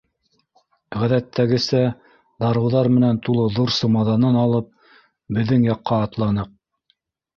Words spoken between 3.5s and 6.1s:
ҙур сумаҙанын алып, беҙҙең яҡҡа